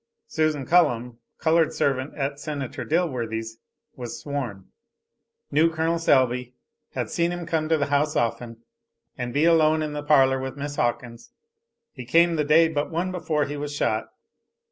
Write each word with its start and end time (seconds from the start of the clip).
Susan 0.25 0.65
Cullum, 0.65 1.19
colored 1.37 1.73
servant 1.75 2.15
at 2.15 2.39
Senator 2.39 2.83
Dilworthy's, 2.83 3.59
was 3.95 4.19
sworn. 4.19 4.65
Knew 5.51 5.69
Col. 5.71 5.99
Selby. 5.99 6.55
Had 6.95 7.11
seen 7.11 7.29
him 7.29 7.45
come 7.45 7.69
to 7.69 7.77
the 7.77 7.85
house 7.85 8.15
often, 8.15 8.63
and 9.15 9.31
be 9.31 9.45
alone 9.45 9.83
in 9.83 9.93
the 9.93 10.01
parlor 10.01 10.39
with 10.39 10.57
Miss 10.57 10.77
Hawkins. 10.77 11.33
He 11.93 12.05
came 12.05 12.35
the 12.35 12.43
day 12.43 12.67
but 12.67 12.89
one 12.89 13.11
before 13.11 13.45
he 13.45 13.57
was 13.57 13.75
shot. 13.75 14.07